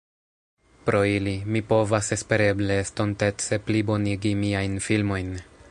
Pro 0.87 1.01
ili, 1.17 1.33
mi 1.57 1.61
povas 1.73 2.09
espereble 2.17 2.79
estontece 2.85 3.61
pli 3.69 3.87
bonigi 3.91 4.35
miajn 4.45 4.85
filmojn. 4.89 5.35